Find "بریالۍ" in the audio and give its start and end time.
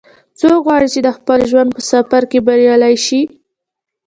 2.47-2.95